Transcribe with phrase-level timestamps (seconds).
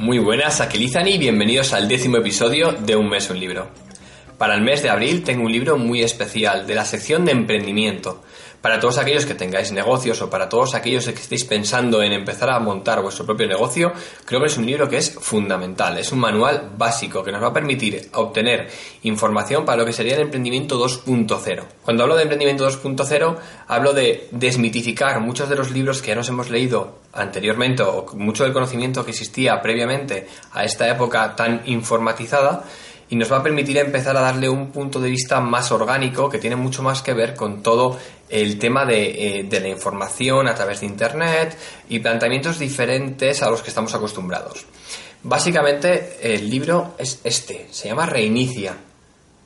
[0.00, 3.68] Muy buenas, aquí Lizani y bienvenidos al décimo episodio de Un mes un libro.
[4.40, 8.22] Para el mes de abril tengo un libro muy especial de la sección de emprendimiento.
[8.62, 12.48] Para todos aquellos que tengáis negocios o para todos aquellos que estéis pensando en empezar
[12.48, 13.92] a montar vuestro propio negocio,
[14.24, 15.98] creo que es un libro que es fundamental.
[15.98, 18.70] Es un manual básico que nos va a permitir obtener
[19.02, 21.62] información para lo que sería el emprendimiento 2.0.
[21.84, 23.36] Cuando hablo de emprendimiento 2.0,
[23.68, 28.44] hablo de desmitificar muchos de los libros que ya nos hemos leído anteriormente o mucho
[28.44, 32.64] del conocimiento que existía previamente a esta época tan informatizada
[33.10, 36.38] y nos va a permitir empezar a darle un punto de vista más orgánico que
[36.38, 40.80] tiene mucho más que ver con todo el tema de, eh, la información a través
[40.80, 44.64] de Internet y planteamientos diferentes a los que estamos acostumbrados.
[45.24, 48.76] Básicamente el libro es este, se llama Reinicia,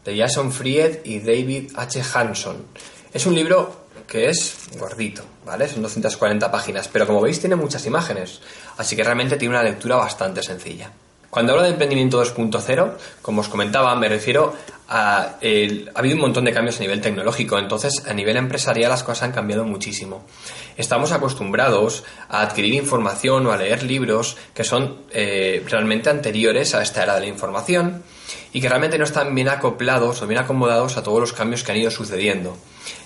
[0.04, 2.02] de Jason Fried y David H.
[2.12, 2.66] Hanson.
[3.14, 5.66] Es un libro que es gordito, ¿vale?
[5.66, 8.42] Son 240 páginas, pero como veis tiene muchas imágenes,
[8.76, 10.90] así que realmente tiene una lectura bastante sencilla.
[11.34, 14.54] Cuando hablo de emprendimiento 2.0, como os comentaba, me refiero
[14.88, 15.18] a...
[15.18, 19.24] ha habido un montón de cambios a nivel tecnológico, entonces a nivel empresarial las cosas
[19.24, 20.24] han cambiado muchísimo.
[20.76, 26.82] Estamos acostumbrados a adquirir información o a leer libros que son eh, realmente anteriores a
[26.82, 28.04] esta era de la información
[28.52, 31.72] y que realmente no están bien acoplados o bien acomodados a todos los cambios que
[31.72, 32.56] han ido sucediendo.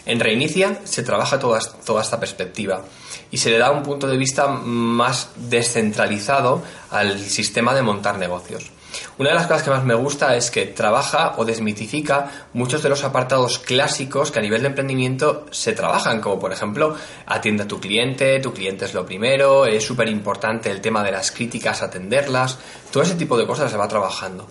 [0.05, 2.85] En Reinicia se trabaja toda, toda esta perspectiva
[3.31, 8.71] y se le da un punto de vista más descentralizado al sistema de montar negocios.
[9.19, 12.89] Una de las cosas que más me gusta es que trabaja o desmitifica muchos de
[12.89, 17.69] los apartados clásicos que a nivel de emprendimiento se trabajan, como por ejemplo atiende a
[17.69, 21.83] tu cliente, tu cliente es lo primero, es súper importante el tema de las críticas,
[21.83, 22.59] atenderlas,
[22.91, 24.47] todo ese tipo de cosas se va trabajando.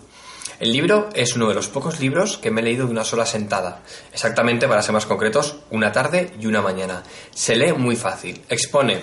[0.60, 3.28] El libro es uno de los pocos libros que me he leído de una sola
[3.28, 3.84] sentada.
[4.12, 7.04] Exactamente, para ser más concretos, una tarde y una mañana.
[7.30, 8.42] Se lee muy fácil.
[8.50, 9.02] Expone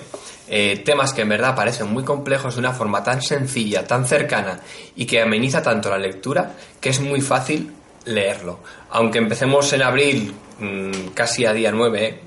[0.48, 4.60] eh, temas que en verdad parecen muy complejos de una forma tan sencilla, tan cercana
[4.96, 7.72] y que ameniza tanto la lectura que es muy fácil
[8.04, 8.58] leerlo.
[8.90, 12.20] Aunque empecemos en abril, mm, casi a día 9,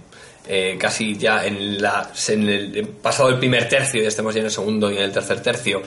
[0.48, 4.46] eh, casi ya en, la, en el pasado el primer tercio y estemos ya en
[4.46, 5.82] el segundo y en el tercer tercio,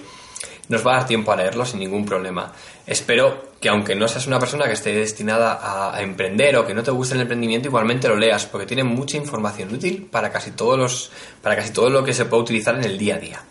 [0.71, 2.53] nos va a dar tiempo a leerlo sin ningún problema.
[2.87, 5.59] Espero que aunque no seas una persona que esté destinada
[5.93, 9.17] a, emprender o que no te guste el emprendimiento, igualmente lo leas, porque tiene mucha
[9.17, 11.11] información útil para casi todos los,
[11.43, 13.43] para casi todo lo que se puede utilizar en el día a día.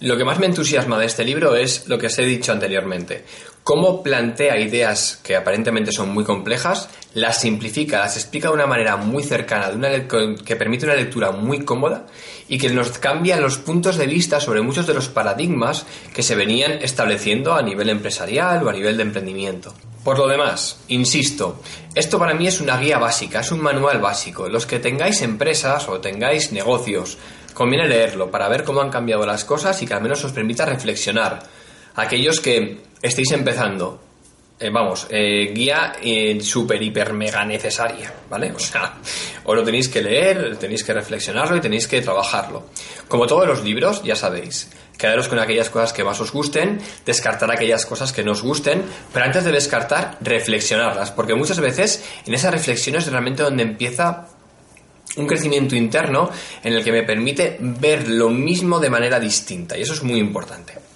[0.00, 3.24] Lo que más me entusiasma de este libro es lo que os he dicho anteriormente.
[3.64, 8.96] Cómo plantea ideas que aparentemente son muy complejas, las simplifica, las explica de una manera
[8.96, 12.06] muy cercana, de una que permite una lectura muy cómoda
[12.48, 15.84] y que nos cambia los puntos de vista sobre muchos de los paradigmas
[16.14, 19.74] que se venían estableciendo a nivel empresarial o a nivel de emprendimiento.
[20.04, 21.60] Por lo demás, insisto,
[21.94, 24.48] esto para mí es una guía básica, es un manual básico.
[24.48, 27.18] Los que tengáis empresas o tengáis negocios,
[27.54, 30.64] conviene leerlo para ver cómo han cambiado las cosas y que al menos os permita
[30.64, 31.42] reflexionar.
[31.94, 34.00] Aquellos que estéis empezando,
[34.62, 38.52] eh, vamos, eh, guía eh, súper, hiper, mega necesaria, ¿vale?
[38.52, 38.94] O sea,
[39.44, 42.68] os lo tenéis que leer, tenéis que reflexionarlo y tenéis que trabajarlo.
[43.08, 47.50] Como todos los libros, ya sabéis, quedaros con aquellas cosas que más os gusten, descartar
[47.50, 52.34] aquellas cosas que no os gusten, pero antes de descartar, reflexionarlas, porque muchas veces en
[52.34, 54.28] esas reflexiones es realmente donde empieza
[55.16, 56.30] un crecimiento interno
[56.62, 60.20] en el que me permite ver lo mismo de manera distinta, y eso es muy
[60.20, 60.91] importante.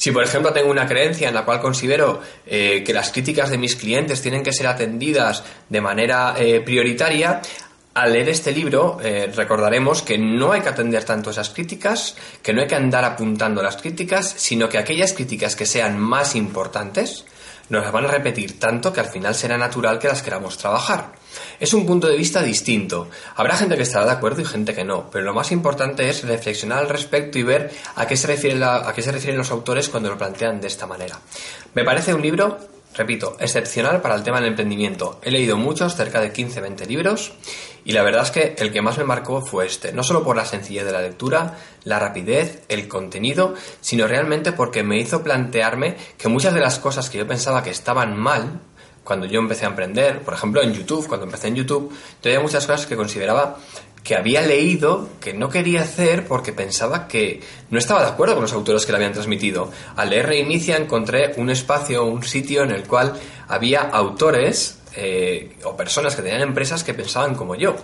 [0.00, 3.58] Si, por ejemplo, tengo una creencia en la cual considero eh, que las críticas de
[3.58, 7.42] mis clientes tienen que ser atendidas de manera eh, prioritaria,
[7.92, 12.54] al leer este libro eh, recordaremos que no hay que atender tanto esas críticas, que
[12.54, 17.26] no hay que andar apuntando las críticas, sino que aquellas críticas que sean más importantes
[17.70, 21.12] nos las van a repetir tanto que al final será natural que las queramos trabajar.
[21.58, 23.08] Es un punto de vista distinto.
[23.36, 26.24] Habrá gente que estará de acuerdo y gente que no, pero lo más importante es
[26.24, 29.88] reflexionar al respecto y ver a qué se, refiere a qué se refieren los autores
[29.88, 31.18] cuando lo plantean de esta manera.
[31.74, 32.58] Me parece un libro
[32.94, 35.20] repito, excepcional para el tema del emprendimiento.
[35.22, 37.32] He leído muchos, cerca de 15-20 libros,
[37.84, 40.36] y la verdad es que el que más me marcó fue este, no solo por
[40.36, 45.96] la sencillez de la lectura, la rapidez, el contenido, sino realmente porque me hizo plantearme
[46.18, 48.60] que muchas de las cosas que yo pensaba que estaban mal,
[49.10, 51.92] cuando yo empecé a emprender, por ejemplo en YouTube, cuando empecé en YouTube,
[52.22, 53.56] yo muchas cosas que consideraba
[54.04, 57.40] que había leído que no quería hacer porque pensaba que
[57.70, 59.68] no estaba de acuerdo con los autores que le habían transmitido.
[59.96, 63.14] Al leer Reinicia encontré un espacio, un sitio en el cual
[63.48, 67.76] había autores eh, o personas que tenían empresas que pensaban como yo.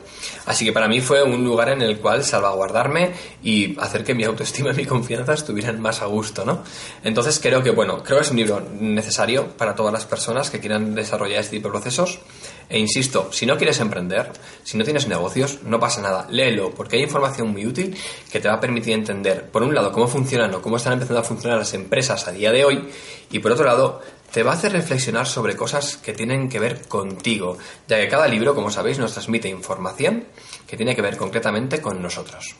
[0.46, 3.12] Así que para mí fue un lugar en el cual salvaguardarme
[3.42, 6.62] y hacer que mi autoestima y mi confianza estuvieran más a gusto, ¿no?
[7.04, 10.60] Entonces creo que, bueno, creo que es un libro necesario para todas las personas que
[10.60, 12.20] quieran desarrollar este tipo de procesos.
[12.68, 14.32] E insisto, si no quieres emprender,
[14.64, 17.96] si no tienes negocios, no pasa nada, léelo, porque hay información muy útil
[18.30, 21.20] que te va a permitir entender, por un lado, cómo funcionan o cómo están empezando
[21.20, 22.88] a funcionar las empresas a día de hoy,
[23.30, 24.00] y por otro lado,
[24.36, 27.56] te va a hacer reflexionar sobre cosas que tienen que ver contigo,
[27.88, 30.24] ya que cada libro, como sabéis, nos transmite información
[30.66, 32.54] que tiene que ver concretamente con nosotros.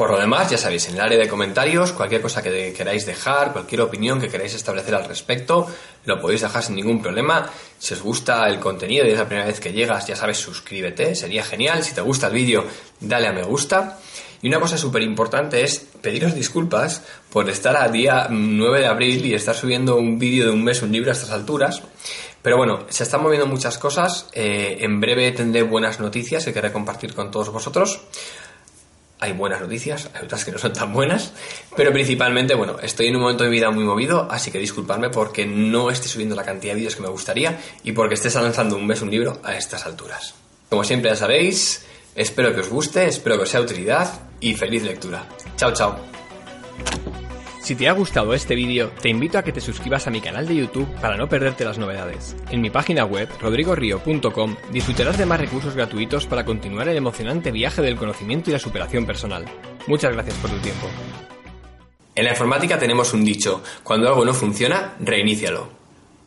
[0.00, 3.52] Por lo demás, ya sabéis, en el área de comentarios, cualquier cosa que queráis dejar,
[3.52, 5.66] cualquier opinión que queráis establecer al respecto,
[6.06, 7.50] lo podéis dejar sin ningún problema.
[7.78, 11.14] Si os gusta el contenido y es la primera vez que llegas, ya sabes, suscríbete,
[11.14, 11.84] sería genial.
[11.84, 12.64] Si te gusta el vídeo,
[12.98, 13.98] dale a me gusta.
[14.40, 19.26] Y una cosa súper importante es pediros disculpas por estar a día 9 de abril
[19.26, 21.82] y estar subiendo un vídeo de un mes, un libro a estas alturas.
[22.40, 24.30] Pero bueno, se están moviendo muchas cosas.
[24.32, 28.00] Eh, en breve tendré buenas noticias que querré compartir con todos vosotros
[29.20, 31.32] hay buenas noticias, hay otras que no son tan buenas,
[31.76, 35.46] pero principalmente, bueno, estoy en un momento de vida muy movido, así que disculpadme porque
[35.46, 38.86] no esté subiendo la cantidad de vídeos que me gustaría y porque estés lanzando un
[38.86, 40.34] mes un libro a estas alturas.
[40.68, 41.84] Como siempre ya sabéis,
[42.14, 45.26] espero que os guste, espero que os sea de utilidad y feliz lectura.
[45.56, 45.96] Chao, chao.
[47.70, 50.44] Si te ha gustado este vídeo, te invito a que te suscribas a mi canal
[50.44, 52.34] de YouTube para no perderte las novedades.
[52.50, 57.80] En mi página web, rodrigorio.com, disfrutarás de más recursos gratuitos para continuar el emocionante viaje
[57.80, 59.44] del conocimiento y la superación personal.
[59.86, 60.88] Muchas gracias por tu tiempo.
[62.16, 65.79] En la informática tenemos un dicho, cuando algo no funciona, reinícialo.